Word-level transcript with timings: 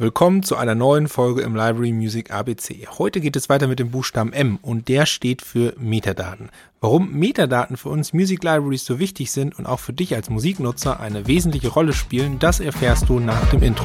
Willkommen 0.00 0.42
zu 0.42 0.56
einer 0.56 0.74
neuen 0.74 1.08
Folge 1.08 1.42
im 1.42 1.54
Library 1.54 1.92
Music 1.92 2.30
ABC. 2.30 2.88
Heute 2.96 3.20
geht 3.20 3.36
es 3.36 3.50
weiter 3.50 3.68
mit 3.68 3.80
dem 3.80 3.90
Buchstaben 3.90 4.32
M 4.32 4.58
und 4.62 4.88
der 4.88 5.04
steht 5.04 5.42
für 5.42 5.74
Metadaten. 5.78 6.48
Warum 6.80 7.12
Metadaten 7.12 7.76
für 7.76 7.90
uns 7.90 8.14
Music 8.14 8.42
Libraries 8.42 8.86
so 8.86 8.98
wichtig 8.98 9.30
sind 9.30 9.58
und 9.58 9.66
auch 9.66 9.78
für 9.78 9.92
dich 9.92 10.14
als 10.14 10.30
Musiknutzer 10.30 11.00
eine 11.00 11.26
wesentliche 11.26 11.68
Rolle 11.68 11.92
spielen, 11.92 12.38
das 12.38 12.60
erfährst 12.60 13.10
du 13.10 13.20
nach 13.20 13.50
dem 13.50 13.62
Intro. 13.62 13.84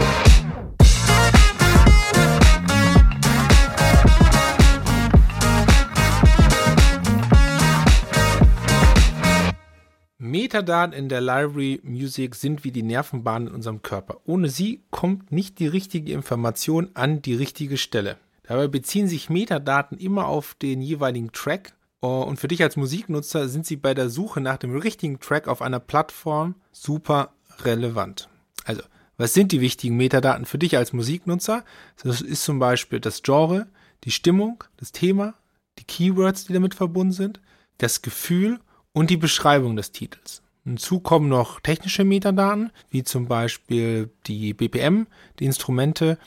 Metadaten 10.55 10.93
in 10.97 11.09
der 11.09 11.19
Library 11.19 11.81
Music 11.83 12.33
sind 12.33 12.63
wie 12.63 12.71
die 12.71 12.81
Nervenbahnen 12.81 13.49
in 13.49 13.55
unserem 13.55 13.81
Körper. 13.81 14.21
Ohne 14.23 14.47
sie 14.47 14.85
kommt 14.89 15.29
nicht 15.29 15.59
die 15.59 15.67
richtige 15.67 16.13
Information 16.13 16.91
an 16.93 17.21
die 17.21 17.35
richtige 17.35 17.75
Stelle. 17.75 18.15
Dabei 18.43 18.69
beziehen 18.69 19.09
sich 19.09 19.29
Metadaten 19.29 19.97
immer 19.97 20.27
auf 20.27 20.53
den 20.53 20.81
jeweiligen 20.81 21.33
Track 21.33 21.73
oh, 21.99 22.23
und 22.25 22.39
für 22.39 22.47
dich 22.47 22.63
als 22.63 22.77
Musiknutzer 22.77 23.49
sind 23.49 23.65
sie 23.65 23.75
bei 23.75 23.93
der 23.93 24.09
Suche 24.09 24.39
nach 24.39 24.55
dem 24.55 24.77
richtigen 24.77 25.19
Track 25.19 25.49
auf 25.49 25.61
einer 25.61 25.81
Plattform 25.81 26.55
super 26.71 27.33
relevant. 27.65 28.29
Also, 28.63 28.81
was 29.17 29.33
sind 29.33 29.51
die 29.51 29.59
wichtigen 29.59 29.97
Metadaten 29.97 30.45
für 30.45 30.57
dich 30.57 30.77
als 30.77 30.93
Musiknutzer? 30.93 31.65
Das 32.01 32.21
ist 32.21 32.45
zum 32.45 32.59
Beispiel 32.59 33.01
das 33.01 33.23
Genre, 33.23 33.67
die 34.05 34.11
Stimmung, 34.11 34.63
das 34.77 34.93
Thema, 34.93 35.33
die 35.79 35.83
Keywords, 35.83 36.45
die 36.45 36.53
damit 36.53 36.75
verbunden 36.75 37.11
sind, 37.11 37.41
das 37.77 38.01
Gefühl 38.01 38.61
und 38.93 39.09
die 39.09 39.17
Beschreibung 39.17 39.75
des 39.75 39.91
Titels. 39.91 40.41
Hinzu 40.65 40.99
kommen 40.99 41.29
noch 41.29 41.59
technische 41.59 42.03
Metadaten, 42.03 42.71
wie 42.89 43.03
zum 43.03 43.27
Beispiel 43.27 44.09
die 44.25 44.55
BPM, 44.55 45.05
die 45.39 45.45
Instrumente 45.45 46.17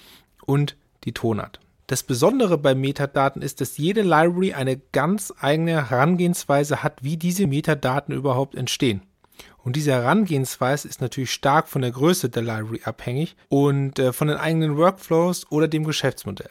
und 0.47 0.77
die 1.03 1.13
Tonart. 1.13 1.59
Das 1.89 2.05
Besondere 2.05 2.57
bei 2.57 2.75
Metadaten 2.77 3.43
ist, 3.43 3.61
dass 3.61 3.79
jede 3.79 4.03
Library 4.03 4.53
eine 4.53 4.77
ganz 4.77 5.33
eigene 5.41 5.91
Herangehensweise 5.91 6.85
hat, 6.85 7.03
wie 7.03 7.17
diese 7.17 7.49
Metadaten 7.49 8.15
überhaupt 8.15 8.55
entstehen. 8.55 9.03
Und 9.57 9.75
diese 9.75 9.93
Herangehensweise 9.93 10.87
ist 10.87 11.01
natürlich 11.01 11.33
stark 11.33 11.67
von 11.67 11.83
der 11.83 11.91
Größe 11.91 12.29
der 12.29 12.43
Library 12.43 12.83
abhängig 12.85 13.37
und 13.49 13.99
äh, 13.99 14.13
von 14.13 14.29
den 14.29 14.37
eigenen 14.37 14.77
Workflows 14.77 15.51
oder 15.51 15.67
dem 15.67 15.85
Geschäftsmodell. 15.85 16.51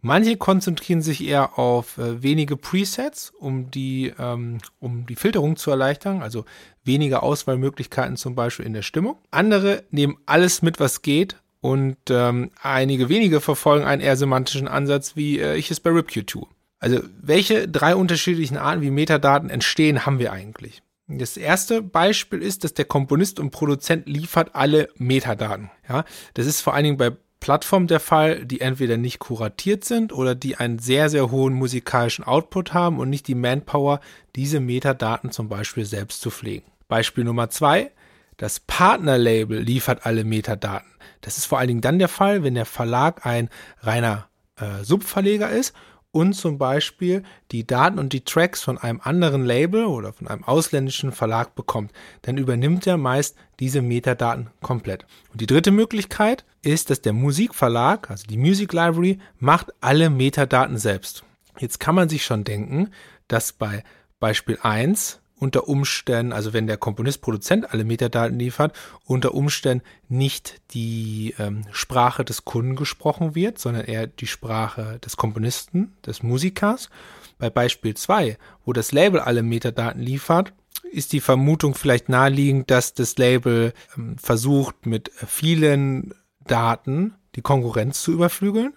Manche 0.00 0.36
konzentrieren 0.36 1.02
sich 1.02 1.24
eher 1.24 1.58
auf 1.58 1.98
äh, 1.98 2.22
wenige 2.22 2.56
Presets, 2.56 3.32
um 3.38 3.70
die, 3.70 4.12
ähm, 4.18 4.58
um 4.78 5.06
die 5.06 5.16
Filterung 5.16 5.56
zu 5.56 5.70
erleichtern, 5.70 6.22
also 6.22 6.44
weniger 6.84 7.22
Auswahlmöglichkeiten 7.22 8.16
zum 8.16 8.34
Beispiel 8.34 8.66
in 8.66 8.74
der 8.74 8.82
Stimmung. 8.82 9.16
Andere 9.30 9.84
nehmen 9.90 10.16
alles 10.26 10.62
mit, 10.62 10.78
was 10.78 11.02
geht 11.02 11.36
und 11.60 11.96
ähm, 12.10 12.50
einige 12.62 13.08
wenige 13.08 13.40
verfolgen 13.40 13.84
einen 13.84 14.00
eher 14.00 14.16
semantischen 14.16 14.68
Ansatz, 14.68 15.16
wie 15.16 15.40
äh, 15.40 15.56
ich 15.56 15.70
es 15.70 15.80
bei 15.80 15.90
RipQ 15.90 16.26
tue. 16.26 16.46
Also 16.78 17.00
welche 17.20 17.66
drei 17.66 17.96
unterschiedlichen 17.96 18.56
Arten, 18.56 18.82
wie 18.82 18.90
Metadaten 18.90 19.50
entstehen, 19.50 20.06
haben 20.06 20.20
wir 20.20 20.32
eigentlich? 20.32 20.82
Das 21.08 21.36
erste 21.36 21.82
Beispiel 21.82 22.42
ist, 22.42 22.64
dass 22.64 22.74
der 22.74 22.84
Komponist 22.84 23.40
und 23.40 23.50
Produzent 23.50 24.06
liefert 24.06 24.54
alle 24.54 24.90
Metadaten. 24.96 25.70
Ja, 25.88 26.04
das 26.34 26.46
ist 26.46 26.60
vor 26.60 26.74
allen 26.74 26.84
Dingen 26.84 26.96
bei 26.98 27.12
Plattform 27.40 27.86
der 27.86 28.00
Fall, 28.00 28.44
die 28.44 28.60
entweder 28.60 28.96
nicht 28.96 29.18
kuratiert 29.20 29.84
sind 29.84 30.12
oder 30.12 30.34
die 30.34 30.56
einen 30.56 30.78
sehr, 30.78 31.08
sehr 31.08 31.30
hohen 31.30 31.54
musikalischen 31.54 32.24
Output 32.24 32.74
haben 32.74 32.98
und 32.98 33.10
nicht 33.10 33.28
die 33.28 33.34
Manpower, 33.34 34.00
diese 34.34 34.60
Metadaten 34.60 35.30
zum 35.30 35.48
Beispiel 35.48 35.84
selbst 35.84 36.20
zu 36.20 36.30
pflegen. 36.30 36.66
Beispiel 36.88 37.24
Nummer 37.24 37.50
zwei, 37.50 37.92
das 38.36 38.60
Partnerlabel 38.60 39.60
liefert 39.60 40.06
alle 40.06 40.24
Metadaten. 40.24 40.90
Das 41.20 41.38
ist 41.38 41.46
vor 41.46 41.58
allen 41.58 41.68
Dingen 41.68 41.80
dann 41.80 41.98
der 41.98 42.08
Fall, 42.08 42.42
wenn 42.42 42.54
der 42.54 42.66
Verlag 42.66 43.26
ein 43.26 43.48
reiner 43.80 44.28
äh, 44.56 44.84
Subverleger 44.84 45.50
ist 45.50 45.74
und 46.18 46.32
zum 46.32 46.58
Beispiel 46.58 47.22
die 47.52 47.64
Daten 47.64 48.00
und 48.00 48.12
die 48.12 48.24
Tracks 48.24 48.60
von 48.60 48.76
einem 48.76 49.00
anderen 49.00 49.44
Label 49.44 49.84
oder 49.84 50.12
von 50.12 50.26
einem 50.26 50.42
ausländischen 50.42 51.12
Verlag 51.12 51.54
bekommt, 51.54 51.92
dann 52.22 52.38
übernimmt 52.38 52.88
er 52.88 52.96
meist 52.96 53.36
diese 53.60 53.82
Metadaten 53.82 54.50
komplett. 54.60 55.06
Und 55.30 55.40
die 55.40 55.46
dritte 55.46 55.70
Möglichkeit 55.70 56.44
ist, 56.62 56.90
dass 56.90 57.02
der 57.02 57.12
Musikverlag, 57.12 58.10
also 58.10 58.26
die 58.26 58.36
Music 58.36 58.72
Library, 58.72 59.20
macht 59.38 59.72
alle 59.80 60.10
Metadaten 60.10 60.76
selbst. 60.76 61.22
Jetzt 61.60 61.78
kann 61.78 61.94
man 61.94 62.08
sich 62.08 62.24
schon 62.24 62.42
denken, 62.42 62.90
dass 63.28 63.52
bei 63.52 63.84
Beispiel 64.18 64.58
1 64.60 65.20
unter 65.38 65.68
Umständen, 65.68 66.32
also 66.32 66.52
wenn 66.52 66.66
der 66.66 66.76
Komponist, 66.76 67.20
Produzent 67.20 67.72
alle 67.72 67.84
Metadaten 67.84 68.38
liefert, 68.38 68.72
unter 69.04 69.34
Umständen 69.34 69.84
nicht 70.08 70.60
die 70.72 71.34
ähm, 71.38 71.62
Sprache 71.70 72.24
des 72.24 72.44
Kunden 72.44 72.76
gesprochen 72.76 73.34
wird, 73.34 73.58
sondern 73.58 73.84
eher 73.84 74.06
die 74.06 74.26
Sprache 74.26 74.98
des 75.04 75.16
Komponisten, 75.16 75.94
des 76.04 76.22
Musikers. 76.22 76.90
Bei 77.38 77.50
Beispiel 77.50 77.94
2, 77.94 78.36
wo 78.64 78.72
das 78.72 78.92
Label 78.92 79.20
alle 79.20 79.42
Metadaten 79.42 80.02
liefert, 80.02 80.52
ist 80.90 81.12
die 81.12 81.20
Vermutung 81.20 81.74
vielleicht 81.74 82.08
naheliegend, 82.08 82.70
dass 82.70 82.94
das 82.94 83.16
Label 83.18 83.72
ähm, 83.96 84.16
versucht, 84.18 84.86
mit 84.86 85.10
vielen 85.14 86.14
Daten 86.46 87.14
die 87.36 87.42
Konkurrenz 87.42 88.02
zu 88.02 88.12
überflügeln. 88.12 88.72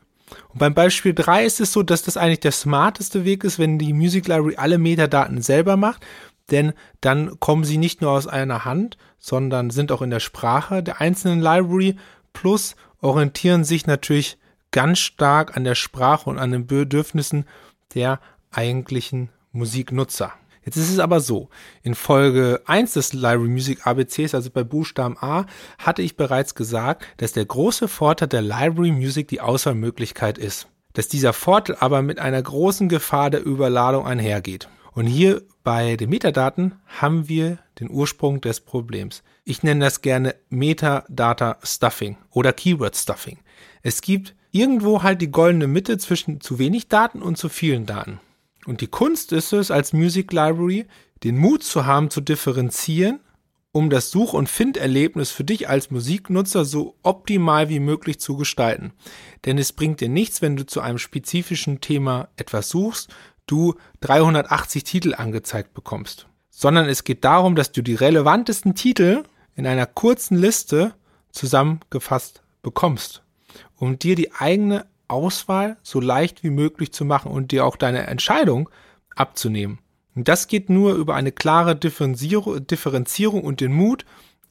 Und 0.49 0.59
beim 0.59 0.73
Beispiel 0.73 1.13
3 1.13 1.45
ist 1.45 1.59
es 1.59 1.73
so, 1.73 1.83
dass 1.83 2.03
das 2.03 2.17
eigentlich 2.17 2.39
der 2.39 2.51
smarteste 2.51 3.25
Weg 3.25 3.43
ist, 3.43 3.59
wenn 3.59 3.77
die 3.77 3.93
Music 3.93 4.27
Library 4.27 4.55
alle 4.55 4.77
Metadaten 4.77 5.41
selber 5.41 5.77
macht, 5.77 6.05
denn 6.51 6.73
dann 6.99 7.39
kommen 7.39 7.63
sie 7.63 7.77
nicht 7.77 8.01
nur 8.01 8.11
aus 8.11 8.27
einer 8.27 8.65
Hand, 8.65 8.97
sondern 9.17 9.69
sind 9.69 9.91
auch 9.91 10.01
in 10.01 10.09
der 10.09 10.19
Sprache 10.19 10.83
der 10.83 11.01
einzelnen 11.01 11.41
Library 11.41 11.95
plus 12.33 12.75
orientieren 13.01 13.63
sich 13.63 13.87
natürlich 13.87 14.37
ganz 14.71 14.99
stark 14.99 15.57
an 15.57 15.63
der 15.63 15.75
Sprache 15.75 16.29
und 16.29 16.39
an 16.39 16.51
den 16.51 16.67
Bedürfnissen 16.67 17.45
der 17.93 18.19
eigentlichen 18.51 19.29
Musiknutzer. 19.51 20.33
Jetzt 20.63 20.77
ist 20.77 20.91
es 20.91 20.99
aber 20.99 21.21
so, 21.21 21.49
in 21.81 21.95
Folge 21.95 22.61
1 22.67 22.93
des 22.93 23.13
Library 23.13 23.49
Music 23.49 23.87
ABCs, 23.87 24.35
also 24.35 24.51
bei 24.51 24.63
Buchstaben 24.63 25.17
A, 25.19 25.45
hatte 25.79 26.03
ich 26.03 26.15
bereits 26.15 26.53
gesagt, 26.53 27.03
dass 27.17 27.33
der 27.33 27.45
große 27.45 27.87
Vorteil 27.87 28.27
der 28.27 28.43
Library 28.43 28.91
Music 28.91 29.27
die 29.27 29.41
Auswahlmöglichkeit 29.41 30.37
ist. 30.37 30.67
Dass 30.93 31.07
dieser 31.07 31.33
Vorteil 31.33 31.77
aber 31.79 32.03
mit 32.03 32.19
einer 32.19 32.41
großen 32.41 32.89
Gefahr 32.89 33.31
der 33.31 33.43
Überladung 33.43 34.05
einhergeht. 34.05 34.69
Und 34.93 35.07
hier 35.07 35.41
bei 35.63 35.95
den 35.95 36.09
Metadaten 36.09 36.75
haben 36.85 37.29
wir 37.29 37.59
den 37.79 37.89
Ursprung 37.89 38.41
des 38.41 38.59
Problems. 38.59 39.23
Ich 39.45 39.63
nenne 39.63 39.85
das 39.85 40.01
gerne 40.01 40.35
Metadata 40.49 41.57
Stuffing 41.63 42.17
oder 42.29 42.51
Keyword 42.51 42.95
Stuffing. 42.95 43.39
Es 43.83 44.01
gibt 44.01 44.35
irgendwo 44.51 45.01
halt 45.01 45.21
die 45.21 45.31
goldene 45.31 45.67
Mitte 45.67 45.97
zwischen 45.97 46.41
zu 46.41 46.59
wenig 46.59 46.89
Daten 46.89 47.21
und 47.21 47.37
zu 47.37 47.47
vielen 47.47 47.85
Daten. 47.85 48.19
Und 48.65 48.81
die 48.81 48.87
Kunst 48.87 49.31
ist 49.31 49.53
es, 49.53 49.71
als 49.71 49.93
Music 49.93 50.33
Library 50.33 50.85
den 51.23 51.37
Mut 51.37 51.63
zu 51.63 51.85
haben, 51.85 52.09
zu 52.09 52.21
differenzieren, 52.21 53.21
um 53.71 53.89
das 53.89 54.11
Such- 54.11 54.33
und 54.33 54.49
Finderlebnis 54.49 55.31
für 55.31 55.45
dich 55.45 55.69
als 55.69 55.91
Musiknutzer 55.91 56.65
so 56.65 56.97
optimal 57.03 57.69
wie 57.69 57.79
möglich 57.79 58.19
zu 58.19 58.35
gestalten. 58.35 58.91
Denn 59.45 59.57
es 59.57 59.71
bringt 59.71 60.01
dir 60.01 60.09
nichts, 60.09 60.41
wenn 60.41 60.57
du 60.57 60.65
zu 60.65 60.81
einem 60.81 60.97
spezifischen 60.97 61.79
Thema 61.79 62.27
etwas 62.35 62.69
suchst 62.69 63.09
du 63.51 63.75
380 64.01 64.83
Titel 64.83 65.13
angezeigt 65.13 65.73
bekommst, 65.73 66.27
sondern 66.49 66.87
es 66.87 67.03
geht 67.03 67.23
darum, 67.25 67.55
dass 67.55 67.71
du 67.71 67.81
die 67.81 67.95
relevantesten 67.95 68.75
Titel 68.75 69.23
in 69.55 69.67
einer 69.67 69.85
kurzen 69.85 70.37
Liste 70.37 70.93
zusammengefasst 71.31 72.41
bekommst, 72.61 73.23
um 73.75 73.99
dir 73.99 74.15
die 74.15 74.33
eigene 74.33 74.85
Auswahl 75.07 75.77
so 75.83 75.99
leicht 75.99 76.43
wie 76.43 76.49
möglich 76.49 76.93
zu 76.93 77.03
machen 77.03 77.31
und 77.31 77.51
dir 77.51 77.65
auch 77.65 77.75
deine 77.75 78.07
Entscheidung 78.07 78.69
abzunehmen. 79.15 79.79
Und 80.15 80.27
das 80.27 80.47
geht 80.47 80.69
nur 80.69 80.93
über 80.95 81.15
eine 81.15 81.31
klare 81.31 81.75
Differenzierung 81.75 83.43
und 83.43 83.61
den 83.61 83.73
Mut, 83.73 84.05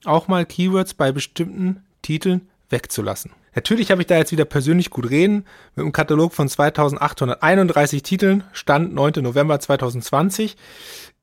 auch 0.04 0.28
mal 0.28 0.46
Keywords 0.46 0.94
bei 0.94 1.12
bestimmten 1.12 1.82
Titeln 2.02 2.48
wegzulassen. 2.70 3.32
Natürlich 3.54 3.90
habe 3.90 4.02
ich 4.02 4.06
da 4.06 4.16
jetzt 4.16 4.32
wieder 4.32 4.44
persönlich 4.44 4.90
gut 4.90 5.10
reden. 5.10 5.44
Mit 5.74 5.84
einem 5.84 5.92
Katalog 5.92 6.32
von 6.32 6.48
2831 6.48 8.02
Titeln, 8.02 8.44
Stand 8.52 8.94
9. 8.94 9.14
November 9.22 9.58
2020, 9.58 10.56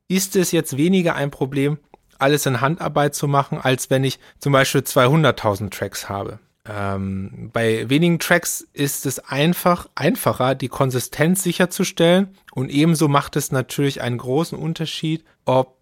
ist 0.08 0.36
es 0.36 0.52
jetzt 0.52 0.78
weniger 0.78 1.16
ein 1.16 1.32
Problem, 1.32 1.78
alles 2.20 2.46
in 2.46 2.62
Handarbeit 2.62 3.16
zu 3.16 3.28
machen, 3.28 3.60
als 3.62 3.90
wenn 3.90 4.04
ich 4.04 4.20
zum 4.40 4.54
Beispiel 4.54 4.82
200.000 4.82 5.70
Tracks 5.70 6.10
habe. 6.10 6.40
Ähm, 6.70 7.50
bei 7.54 7.90
wenigen 7.90 8.20
Tracks 8.20 8.68
ist 8.74 9.06
es 9.06 9.20
einfach 9.20 9.88
einfacher, 9.96 10.56
die 10.56 10.68
Konsistenz 10.68 11.44
sicherzustellen 11.44 12.36
und 12.52 12.70
ebenso 12.70 13.08
macht 13.08 13.36
es 13.36 13.52
natürlich 13.52 14.02
einen 14.02 14.18
großen 14.18 14.58
Unterschied, 14.58 15.24
ob 15.46 15.78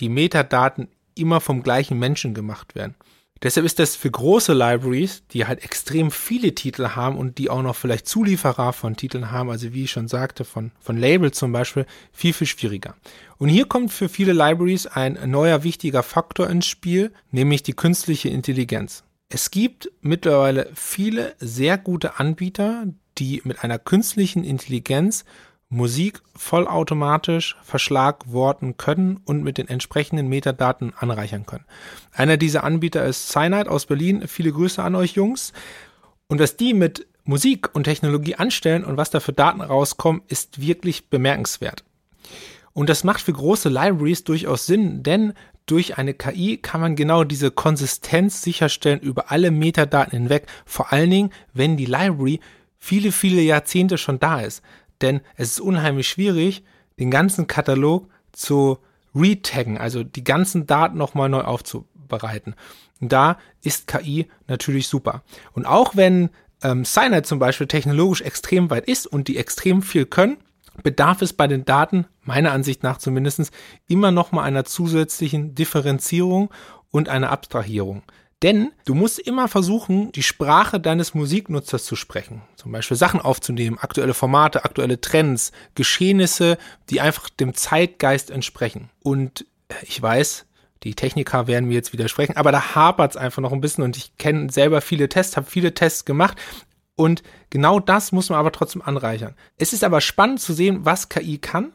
die 0.00 0.08
Metadaten 0.08 0.88
immer 1.14 1.40
vom 1.40 1.62
gleichen 1.62 1.98
Menschen 1.98 2.34
gemacht 2.34 2.74
werden. 2.74 2.96
Deshalb 3.42 3.66
ist 3.66 3.78
das 3.78 3.96
für 3.96 4.10
große 4.10 4.54
Libraries, 4.54 5.22
die 5.32 5.46
halt 5.46 5.62
extrem 5.62 6.10
viele 6.10 6.54
Titel 6.54 6.88
haben 6.90 7.18
und 7.18 7.36
die 7.38 7.50
auch 7.50 7.62
noch 7.62 7.76
vielleicht 7.76 8.08
Zulieferer 8.08 8.72
von 8.72 8.96
Titeln 8.96 9.30
haben, 9.30 9.50
also 9.50 9.74
wie 9.74 9.84
ich 9.84 9.90
schon 9.90 10.08
sagte, 10.08 10.44
von, 10.44 10.72
von 10.80 10.96
Labels 10.96 11.36
zum 11.36 11.52
Beispiel, 11.52 11.84
viel, 12.12 12.32
viel 12.32 12.46
schwieriger. 12.46 12.94
Und 13.36 13.50
hier 13.50 13.66
kommt 13.66 13.92
für 13.92 14.08
viele 14.08 14.32
Libraries 14.32 14.86
ein 14.86 15.18
neuer 15.26 15.62
wichtiger 15.64 16.02
Faktor 16.02 16.48
ins 16.48 16.66
Spiel, 16.66 17.12
nämlich 17.30 17.62
die 17.62 17.74
künstliche 17.74 18.30
Intelligenz. 18.30 19.04
Es 19.28 19.50
gibt 19.50 19.90
mittlerweile 20.00 20.70
viele 20.74 21.34
sehr 21.38 21.76
gute 21.76 22.18
Anbieter, 22.18 22.86
die 23.18 23.42
mit 23.44 23.64
einer 23.64 23.78
künstlichen 23.78 24.44
Intelligenz 24.44 25.24
Musik 25.68 26.20
vollautomatisch 26.36 27.56
verschlagworten 27.62 28.76
können 28.76 29.20
und 29.24 29.42
mit 29.42 29.58
den 29.58 29.68
entsprechenden 29.68 30.28
Metadaten 30.28 30.92
anreichern 30.96 31.44
können. 31.44 31.64
Einer 32.12 32.36
dieser 32.36 32.62
Anbieter 32.62 33.04
ist 33.04 33.28
Cyanide 33.30 33.70
aus 33.70 33.86
Berlin. 33.86 34.28
Viele 34.28 34.52
Grüße 34.52 34.82
an 34.82 34.94
euch 34.94 35.12
Jungs. 35.12 35.52
Und 36.28 36.38
was 36.38 36.56
die 36.56 36.72
mit 36.72 37.06
Musik 37.24 37.74
und 37.74 37.84
Technologie 37.84 38.36
anstellen 38.36 38.84
und 38.84 38.96
was 38.96 39.10
da 39.10 39.18
für 39.18 39.32
Daten 39.32 39.60
rauskommen, 39.60 40.22
ist 40.28 40.60
wirklich 40.60 41.10
bemerkenswert. 41.10 41.82
Und 42.72 42.88
das 42.88 43.02
macht 43.02 43.20
für 43.20 43.32
große 43.32 43.68
Libraries 43.68 44.22
durchaus 44.22 44.66
Sinn, 44.66 45.02
denn 45.02 45.32
durch 45.66 45.98
eine 45.98 46.14
KI 46.14 46.58
kann 46.58 46.80
man 46.80 46.94
genau 46.94 47.24
diese 47.24 47.50
Konsistenz 47.50 48.42
sicherstellen 48.42 49.00
über 49.00 49.32
alle 49.32 49.50
Metadaten 49.50 50.16
hinweg, 50.16 50.46
vor 50.64 50.92
allen 50.92 51.10
Dingen, 51.10 51.30
wenn 51.52 51.76
die 51.76 51.86
Library 51.86 52.38
viele, 52.78 53.10
viele 53.10 53.40
Jahrzehnte 53.40 53.98
schon 53.98 54.20
da 54.20 54.40
ist. 54.40 54.62
Denn 55.02 55.20
es 55.36 55.52
ist 55.52 55.60
unheimlich 55.60 56.08
schwierig, 56.08 56.64
den 56.98 57.10
ganzen 57.10 57.46
Katalog 57.46 58.08
zu 58.32 58.78
retaggen, 59.14 59.78
also 59.78 60.02
die 60.04 60.24
ganzen 60.24 60.66
Daten 60.66 60.98
nochmal 60.98 61.28
neu 61.28 61.42
aufzubereiten. 61.42 62.54
Und 63.00 63.12
da 63.12 63.38
ist 63.62 63.86
KI 63.86 64.26
natürlich 64.46 64.88
super. 64.88 65.22
Und 65.52 65.66
auch 65.66 65.96
wenn 65.96 66.30
ähm, 66.62 66.84
Cyanide 66.84 67.22
zum 67.22 67.38
Beispiel 67.38 67.66
technologisch 67.66 68.22
extrem 68.22 68.70
weit 68.70 68.86
ist 68.86 69.06
und 69.06 69.28
die 69.28 69.36
extrem 69.36 69.82
viel 69.82 70.06
können, 70.06 70.38
bedarf 70.82 71.22
es 71.22 71.32
bei 71.32 71.46
den 71.46 71.64
Daten, 71.64 72.06
meiner 72.22 72.52
Ansicht 72.52 72.82
nach 72.82 72.98
zumindest, 72.98 73.50
immer 73.88 74.10
noch 74.10 74.32
mal 74.32 74.42
einer 74.42 74.64
zusätzlichen 74.64 75.54
Differenzierung 75.54 76.50
und 76.90 77.08
einer 77.08 77.30
Abstrahierung. 77.30 78.02
Denn 78.42 78.72
du 78.84 78.94
musst 78.94 79.18
immer 79.18 79.48
versuchen, 79.48 80.12
die 80.12 80.22
Sprache 80.22 80.78
deines 80.78 81.14
Musiknutzers 81.14 81.84
zu 81.84 81.96
sprechen. 81.96 82.42
Zum 82.56 82.70
Beispiel 82.70 82.96
Sachen 82.96 83.20
aufzunehmen, 83.20 83.78
aktuelle 83.78 84.12
Formate, 84.12 84.64
aktuelle 84.64 85.00
Trends, 85.00 85.52
Geschehnisse, 85.74 86.58
die 86.90 87.00
einfach 87.00 87.30
dem 87.30 87.54
Zeitgeist 87.54 88.30
entsprechen. 88.30 88.90
Und 89.02 89.46
ich 89.82 90.00
weiß, 90.00 90.46
die 90.82 90.94
Techniker 90.94 91.46
werden 91.46 91.68
mir 91.68 91.74
jetzt 91.74 91.92
widersprechen, 91.94 92.36
aber 92.36 92.52
da 92.52 92.74
hapert 92.74 93.12
es 93.12 93.16
einfach 93.16 93.40
noch 93.40 93.52
ein 93.52 93.62
bisschen 93.62 93.82
und 93.82 93.96
ich 93.96 94.16
kenne 94.18 94.50
selber 94.50 94.80
viele 94.80 95.08
Tests, 95.08 95.36
habe 95.36 95.50
viele 95.50 95.72
Tests 95.72 96.04
gemacht 96.04 96.38
und 96.94 97.22
genau 97.50 97.80
das 97.80 98.12
muss 98.12 98.28
man 98.28 98.38
aber 98.38 98.52
trotzdem 98.52 98.82
anreichern. 98.82 99.34
Es 99.56 99.72
ist 99.72 99.82
aber 99.82 100.00
spannend 100.00 100.40
zu 100.40 100.52
sehen, 100.52 100.84
was 100.84 101.08
KI 101.08 101.38
kann 101.38 101.72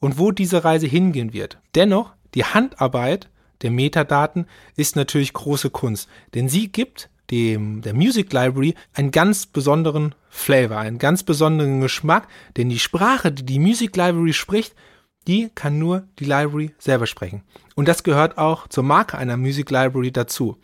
und 0.00 0.18
wo 0.18 0.30
diese 0.30 0.64
Reise 0.64 0.86
hingehen 0.86 1.32
wird. 1.32 1.58
Dennoch, 1.74 2.12
die 2.34 2.44
Handarbeit 2.44 3.28
der 3.62 3.70
Metadaten 3.70 4.46
ist 4.76 4.96
natürlich 4.96 5.32
große 5.32 5.70
Kunst, 5.70 6.08
denn 6.34 6.48
sie 6.48 6.68
gibt 6.68 7.08
dem, 7.30 7.80
der 7.82 7.94
Music 7.94 8.32
Library 8.32 8.74
einen 8.92 9.10
ganz 9.10 9.46
besonderen 9.46 10.14
Flavor, 10.28 10.78
einen 10.78 10.98
ganz 10.98 11.22
besonderen 11.22 11.80
Geschmack, 11.80 12.28
denn 12.56 12.68
die 12.68 12.78
Sprache, 12.78 13.32
die 13.32 13.44
die 13.44 13.58
Music 13.58 13.96
Library 13.96 14.32
spricht, 14.32 14.74
die 15.26 15.50
kann 15.54 15.78
nur 15.78 16.04
die 16.18 16.24
Library 16.24 16.74
selber 16.78 17.06
sprechen. 17.06 17.42
Und 17.74 17.88
das 17.88 18.02
gehört 18.02 18.38
auch 18.38 18.68
zur 18.68 18.84
Marke 18.84 19.16
einer 19.16 19.36
Music 19.36 19.70
Library 19.70 20.12
dazu. 20.12 20.58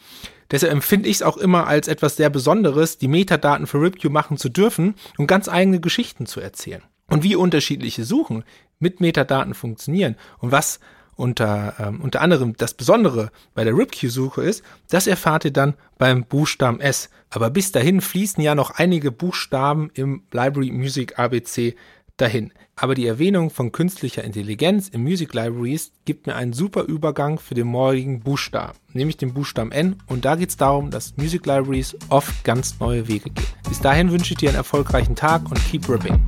Deshalb 0.51 0.73
empfinde 0.73 1.09
ich 1.09 1.17
es 1.17 1.23
auch 1.23 1.37
immer 1.37 1.67
als 1.67 1.89
etwas 1.89 2.17
sehr 2.17 2.31
Besonderes, 2.31 2.99
die 2.99 3.09
Metadaten 3.09 3.67
für 3.67 3.81
RipQ 3.81 4.05
machen 4.11 4.37
zu 4.37 4.49
dürfen 4.49 4.95
und 5.17 5.27
ganz 5.27 5.49
eigene 5.49 5.81
Geschichten 5.81 6.27
zu 6.27 6.41
erzählen. 6.41 6.83
Und 7.11 7.23
wie 7.23 7.37
unterschiedliche 7.37 8.05
Suchen 8.05 8.45
mit 8.79 9.01
Metadaten 9.01 9.55
funktionieren 9.55 10.17
und 10.39 10.53
was 10.53 10.81
unter, 11.19 11.75
ähm, 11.79 12.01
unter 12.01 12.21
anderem 12.21 12.57
das 12.57 12.75
Besondere 12.75 13.31
bei 13.55 13.65
der 13.65 13.75
RipQ-Suche 13.77 14.43
ist, 14.43 14.63
das 14.89 15.07
erfahrt 15.07 15.45
ihr 15.45 15.53
dann 15.53 15.75
beim 15.99 16.25
Buchstaben 16.25 16.81
S. 16.81 17.11
Aber 17.31 17.51
bis 17.51 17.73
dahin 17.73 18.01
fließen 18.01 18.43
ja 18.43 18.55
noch 18.55 18.71
einige 18.71 19.11
Buchstaben 19.11 19.91
im 19.95 20.23
Library 20.33 20.71
Music 20.71 21.19
ABC 21.19 21.75
dahin. 22.17 22.53
Aber 22.77 22.95
die 22.95 23.07
Erwähnung 23.07 23.51
von 23.51 23.73
künstlicher 23.73 24.23
Intelligenz 24.23 24.89
im 24.89 25.03
Music 25.03 25.35
Libraries 25.35 25.91
gibt 26.05 26.29
mir 26.29 26.37
einen 26.37 26.53
super 26.53 26.85
Übergang 26.85 27.41
für 27.41 27.55
den 27.55 27.67
morgigen 27.67 28.21
Buchstaben, 28.21 28.79
nämlich 28.93 29.17
den 29.17 29.35
Buchstaben 29.35 29.73
N. 29.73 29.97
Und 30.07 30.25
da 30.25 30.37
geht 30.37 30.51
es 30.51 30.57
darum, 30.57 30.91
dass 30.91 31.17
Music 31.17 31.45
Libraries 31.47 31.97
oft 32.09 32.45
ganz 32.45 32.79
neue 32.79 33.09
Wege 33.09 33.31
gehen. 33.31 33.47
Bis 33.69 33.81
dahin 33.81 34.13
wünsche 34.13 34.35
ich 34.35 34.39
dir 34.39 34.51
einen 34.51 34.59
erfolgreichen 34.59 35.17
Tag 35.17 35.51
und 35.51 35.59
keep 35.69 35.89
ripping. 35.89 36.21